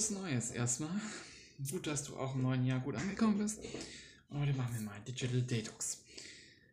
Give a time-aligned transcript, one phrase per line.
[0.00, 0.98] Frohes Neues erstmal.
[1.70, 3.60] Gut, dass du auch im neuen Jahr gut angekommen bist.
[4.30, 6.02] Und heute machen wir mal Digital Detox.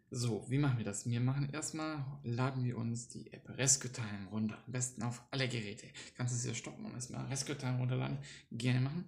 [0.09, 1.09] So, wie machen wir das?
[1.09, 4.57] Wir machen erstmal, laden wir uns die App Rescue Time runter.
[4.65, 5.87] Am besten auf alle Geräte.
[6.15, 8.17] Kannst du es hier stoppen und erstmal Rescue Time runterladen.
[8.53, 9.03] Gerne machen.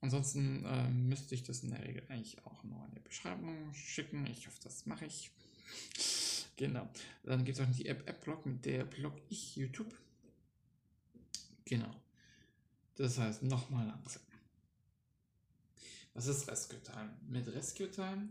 [0.00, 4.26] Ansonsten äh, müsste ich das in der Regel eigentlich auch noch in der Beschreibung schicken.
[4.28, 5.30] Ich hoffe, das mache ich.
[6.56, 6.88] Genau.
[7.22, 9.94] Dann gibt es auch die App AppBlock, mit der blog ich YouTube.
[11.66, 11.94] Genau.
[12.96, 14.22] Das heißt, nochmal langsam.
[16.14, 17.14] Was ist Rescue Time?
[17.28, 18.30] Mit Rescue Time,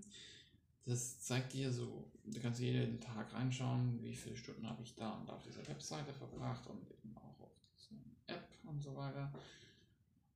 [0.86, 5.12] das zeigt dir so, du kannst jeden Tag reinschauen, wie viele Stunden habe ich da
[5.12, 9.32] und auf dieser Webseite verbracht und eben auch auf dieser App und so weiter.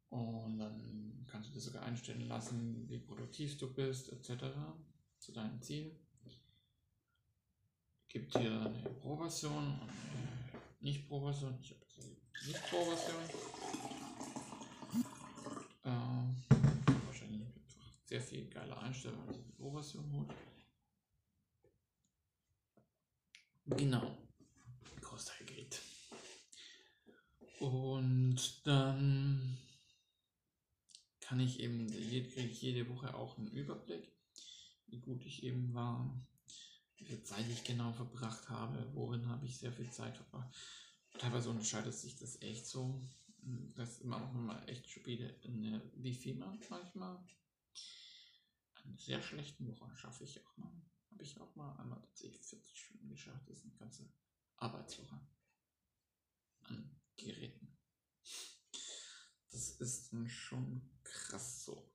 [0.09, 4.43] Und dann kannst du dir sogar einstellen lassen, wie produktiv du bist, etc.
[5.17, 5.95] zu deinem Ziel.
[8.07, 11.57] Gibt hier eine Pro-Version und eine Nicht-Pro-Version.
[11.61, 13.98] Ich habe die Nicht-Pro-Version.
[15.90, 16.55] Äh,
[17.05, 17.48] wahrscheinlich
[18.05, 20.34] sehr viel geile Einstellungen, wenn die Pro-Version holt.
[23.65, 24.17] Genau.
[25.01, 25.82] Großteil geht.
[27.60, 29.57] Und dann
[31.21, 34.12] kann ich eben, kriege ich jede Woche auch einen Überblick,
[34.87, 36.23] wie gut ich eben war,
[36.98, 40.55] wie viel Zeit ich genau verbracht habe, worin habe ich sehr viel Zeit verbracht.
[41.17, 43.01] Teilweise unterscheidet sich das echt so.
[43.76, 45.40] Das ist immer auch mal echt spät,
[45.95, 47.23] wie viel man manchmal.
[48.73, 50.71] Eine sehr schlechten Woche schaffe ich auch mal.
[51.12, 53.49] Habe ich auch mal einmal tatsächlich 40 Stunden geschafft.
[53.49, 54.12] Das ist eine ganze
[54.57, 55.20] Arbeitswoche
[56.63, 57.77] an Geräten.
[59.51, 61.91] Das ist schon krass so.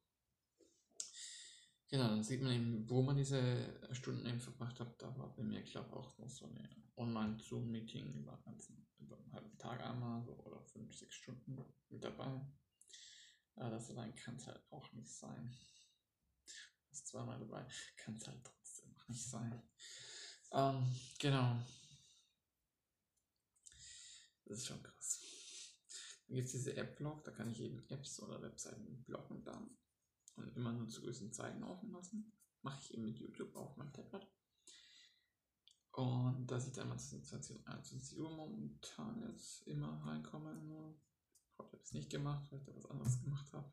[1.89, 5.01] Genau, dann sieht man eben, wo man diese Stunden eben verbracht hat.
[5.01, 8.43] Da war bei mir, glaube ich, auch noch so eine Online-Zoom-Meeting über,
[9.15, 11.57] über einen halben Tag einmal so, oder fünf, sechs Stunden
[11.89, 12.41] mit dabei.
[13.57, 15.57] Ja, das allein kann es halt auch nicht sein.
[16.91, 17.67] Das zweimal dabei
[17.97, 19.63] kann es halt trotzdem auch nicht sein.
[20.53, 21.57] Ähm, genau.
[24.45, 25.21] Das ist schon krass.
[26.27, 29.77] Dann gibt es diese App-Blog, da kann ich eben Apps oder Webseiten blocken dann
[30.37, 32.33] und immer nur zu gewissen Zeiten offen lassen.
[32.63, 34.27] Mache ich eben mit YouTube auf meinem Tablet.
[35.95, 40.67] Und da sieht einmal 20, 21 Uhr momentan jetzt immer reinkommen.
[40.67, 41.01] Nur
[41.57, 43.73] habe ich es nicht gemacht, weil ich da was anderes gemacht habe.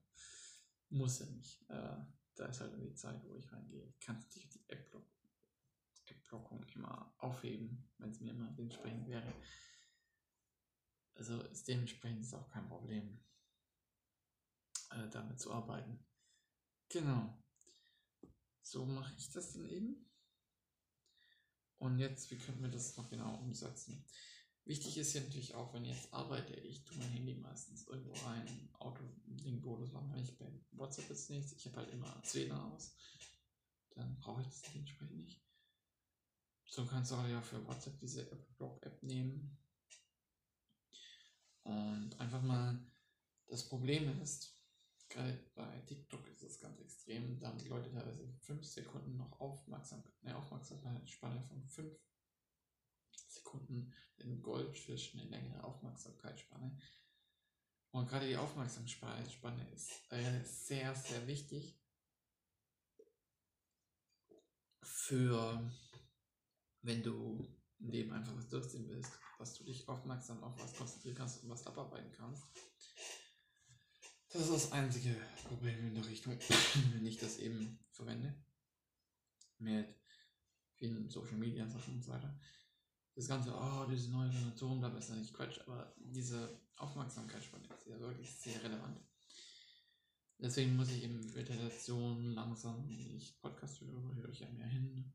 [0.89, 1.67] Muss ja nicht.
[1.69, 1.97] Äh,
[2.35, 3.87] da ist halt die Zeit, wo ich reingehe.
[3.87, 9.33] Ich kann natürlich die App-Blockung immer aufheben, wenn es mir immer dementsprechend wäre.
[11.15, 13.19] Also ist dementsprechend ist auch kein Problem,
[14.91, 16.05] äh, damit zu arbeiten.
[16.89, 17.43] Genau.
[18.61, 20.10] So mache ich das dann eben.
[21.81, 24.05] Und jetzt, wie können wir das noch genau umsetzen?
[24.65, 28.13] Wichtig ist ja natürlich auch, wenn ich jetzt arbeite, ich tue mein Handy meistens irgendwo
[28.23, 32.71] rein, Auto-Link-Modus machen, wenn ich bei WhatsApp jetzt nichts, ich habe halt immer als WLAN
[32.71, 32.93] aus,
[33.95, 35.43] dann brauche ich das dementsprechend nicht.
[36.65, 39.57] So kannst du auch ja für WhatsApp diese App-Block-App nehmen.
[41.63, 42.79] Und einfach mal,
[43.47, 44.60] das Problem ist,
[45.11, 47.37] Gerade bei TikTok ist das ganz extrem.
[47.37, 51.99] Da haben die Leute teilweise 5 Sekunden noch Aufmerksamkeit, eine Aufmerksamkeitsspanne von 5
[53.27, 53.93] Sekunden.
[54.21, 56.79] Ein Goldfisch eine längere Aufmerksamkeitsspanne.
[57.91, 61.77] Und gerade die Aufmerksamkeitsspanne ist äh, sehr, sehr wichtig
[64.81, 65.69] für,
[66.83, 67.45] wenn du
[67.79, 71.49] im Leben einfach was durchziehen willst, dass du dich aufmerksam auf was konzentrieren kannst und
[71.49, 72.47] was abarbeiten kannst.
[74.33, 75.13] Das ist das einzige
[75.45, 76.37] Problem in der Richtung,
[76.93, 78.33] wenn ich das eben verwende.
[79.59, 79.93] Mit
[80.75, 82.39] vielen Social Media Sachen und so weiter.
[83.13, 87.87] Das ganze, oh, diese neue Generation, da ist ja nicht Quatsch, aber diese Aufmerksamkeitsspanne ist
[87.87, 89.01] ja wirklich sehr relevant.
[90.39, 95.13] Deswegen muss ich eben Meditation langsam, wenn ich Podcast höre, höre ich ja mehr hin.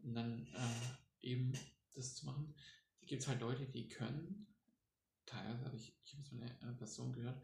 [0.00, 1.52] Und dann äh, eben
[1.94, 2.54] das zu machen.
[3.00, 4.54] Da gibt es halt Leute, die können.
[5.24, 7.42] Teilweise habe ich, ich habe so eine Person gehört,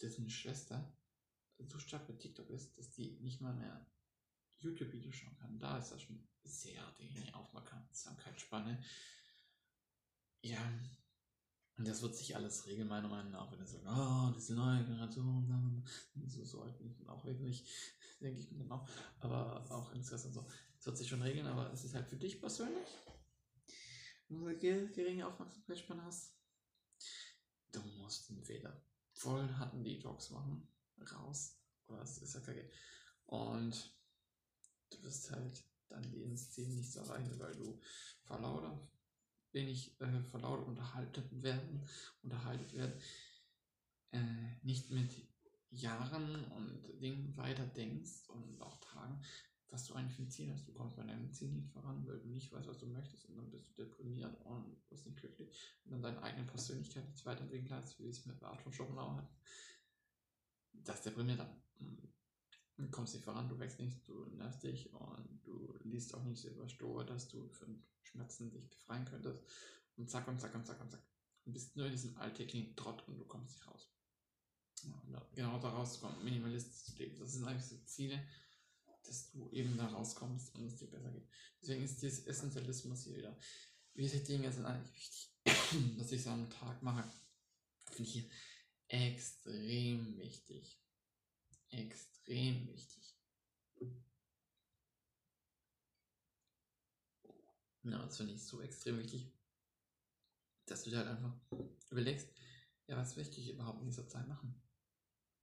[0.00, 0.92] dessen Schwester
[1.58, 3.86] so stark mit TikTok ist, dass die nicht mal mehr
[4.58, 5.58] YouTube-Videos schauen kann.
[5.58, 8.82] Da ist das schon sehr die Aufmerksamkeitsspanne.
[10.42, 10.60] Ja,
[11.76, 14.84] und das wird sich alles regeln, meiner Meinung nach, wenn er sagt, oh, diese neue
[14.84, 15.84] Generation,
[16.26, 17.68] so, so alt bin ich auch wirklich,
[18.20, 18.88] denke ich mir dann auch,
[19.20, 20.16] aber auch und so.
[20.16, 22.88] Das wird sich schon regeln, aber es ist halt für dich persönlich,
[24.28, 26.36] wenn du eine geringe Aufmerksamkeitsspanne hast,
[27.72, 28.82] du musst entweder
[29.18, 30.68] voll hatten Detox machen,
[31.12, 32.70] raus, oder es ist ja kacke.
[33.26, 33.94] Und
[34.90, 37.80] du wirst halt dein Lebensziel nicht so erreichen, weil du
[38.22, 38.88] vor lauter
[39.52, 41.88] wenig äh, vor lauter unterhalten werden,
[42.22, 43.00] unterhalten werden,
[44.12, 45.10] äh, nicht mit
[45.70, 49.22] Jahren und Dingen weiter denkst und auch Tagen,
[49.70, 50.66] was du eigentlich für ein Ziel hast.
[50.66, 53.36] Du kommst bei deinem Ziel nicht voran, weil du nicht weißt, was du möchtest und
[53.36, 57.68] dann bist du deprimiert und wirst nicht glücklich und dann deine eigene Persönlichkeit nicht weiterentwickeln
[57.68, 59.30] kannst, wie es mit Arthur Schopenhauer hat.
[60.72, 61.62] Das deprimiert dann.
[62.76, 66.40] Du kommst nicht voran, du wächst nicht, du nervst dich und du liest auch nicht
[66.40, 69.42] so über Stoa, dass du von Schmerzen dich befreien könntest.
[69.96, 71.02] Und zack und zack und zack und zack.
[71.44, 73.92] Du bist nur in diesem alltäglichen Trott und du kommst nicht raus.
[75.10, 77.18] Ja, genau da rauszukommen, minimalistisch zu leben.
[77.18, 78.22] Das sind eigentlich so Ziele,
[79.08, 81.28] dass du eben da rauskommst und es dir besser geht.
[81.60, 83.36] Deswegen ist dieses Essentialismus hier wieder.
[83.94, 85.30] Diese Dinge sind eigentlich wichtig,
[85.98, 87.08] dass ich so am Tag mache.
[87.86, 88.30] Finde ich hier
[88.88, 90.80] extrem wichtig.
[91.70, 93.16] Extrem wichtig.
[97.84, 99.32] Ja, das finde ich so extrem wichtig,
[100.66, 101.34] dass du dir halt einfach
[101.90, 102.28] überlegst,
[102.86, 104.62] ja, was möchte ich überhaupt in dieser Zeit machen?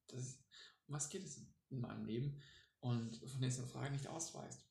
[0.07, 0.43] Das ist,
[0.87, 1.37] um was geht es
[1.69, 2.41] in meinem Leben?
[2.85, 4.63] Und von diesen Fragen nicht ausweist.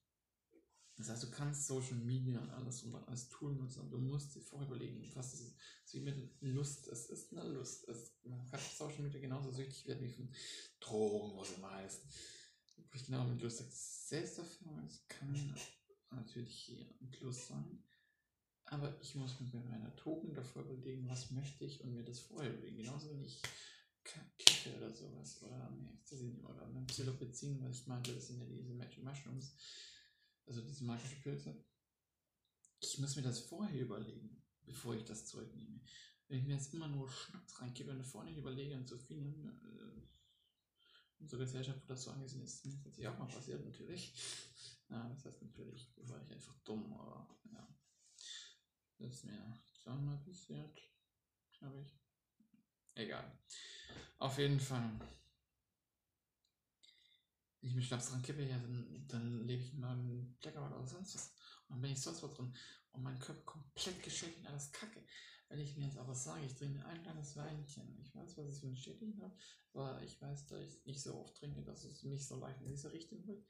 [0.97, 2.95] Das heißt, du kannst Social Media und alles und
[3.31, 5.57] Tool nutzen, aber du musst dir vorher überlegen, was es ist.
[5.85, 7.89] So wie mit Lust, es ist eine Lust.
[7.89, 10.33] Es, man kann Social Media genauso süchtig werden wie von
[10.79, 12.03] Drogen, was immer heißt.
[12.87, 13.65] Sprich genau mit Lust.
[14.09, 15.57] Selbsterfahrung kann
[16.11, 17.83] natürlich hier ein Plus sein.
[18.67, 22.21] Aber ich muss mir bei meiner Token davor überlegen, was möchte ich und mir das
[22.21, 22.77] vorher überlegen.
[22.77, 23.43] Genauso wenn ich
[24.05, 25.43] Kiffe oder sowas.
[25.43, 29.57] Oder nee, Ecstasy oder eine Psilocybin, was ich meinte, das sind ja diese Magic Mushrooms.
[30.47, 31.65] Also diese magischen Pilze.
[32.81, 35.81] Ich muss mir das vorher überlegen, bevor ich das Zeug nehme.
[36.29, 39.27] Wenn ich mir jetzt immer nur Schnaps reinkippe und vorne nicht überlege und so viel
[39.63, 40.03] äh,
[41.19, 44.13] unsere Gesellschaft, wo das so angesehen ist, das hat sich auch mal passiert, natürlich.
[44.91, 47.67] Ja, das heißt natürlich, war ich einfach dumm, aber ja.
[48.99, 50.81] Das ist mir zweimal passiert,
[51.59, 51.99] glaube ich.
[52.95, 53.39] Egal.
[54.19, 54.91] Auf jeden Fall.
[57.61, 60.87] Wenn ich mir Schnaps dran kippe, ja, dann, dann lebe ich in meinem Blackout oder
[60.87, 61.29] sonst was.
[61.69, 62.55] Und dann bin ich sonst was drin.
[62.93, 65.03] Und mein Körper komplett geschädigt alles Kacke.
[65.49, 68.61] Wenn ich mir jetzt aber sage, ich trinke ein kleines Weinchen, ich weiß, was ich
[68.61, 69.37] für ein Schädling habe,
[69.73, 72.69] aber ich weiß, dass ich nicht so oft trinke, dass es mich so leicht in
[72.69, 73.45] diese Richtung wird,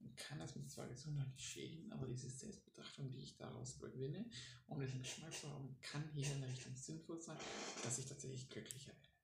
[0.00, 4.28] dann kann das mich zwar gesundheitlich schädigen, aber diese Selbstbetrachtung, die ich daraus überwinne,
[4.66, 7.36] um diesen Geschmack zu haben, kann hier in der Richtung sinnvoll sein,
[7.84, 9.19] dass ich tatsächlich glücklicher werde.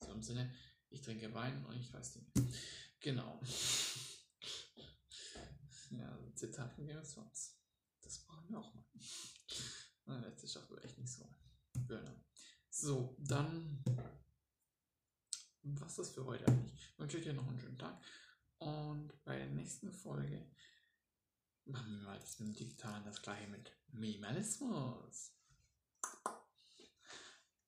[0.00, 0.52] So im Sinne,
[0.88, 2.32] ich trinke Wein und ich weiß Dinge.
[3.00, 3.40] Genau.
[5.92, 7.58] Ja, Zitat von Game of Thrones.
[8.00, 8.84] Das brauchen wir auch mal.
[10.04, 11.28] Na, letzte Staffel echt nicht so.
[11.72, 12.24] Burner.
[12.70, 13.82] So, dann
[15.62, 16.72] was ist für heute eigentlich?
[16.74, 18.00] Ich wünsche dir noch einen schönen Tag.
[18.58, 20.50] Und bei der nächsten Folge
[21.64, 25.32] machen wir mal das mit dem Digitalen das gleiche mit Minimalismus.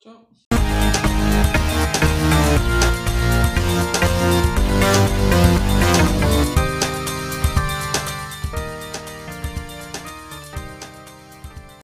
[0.00, 0.28] Ciao.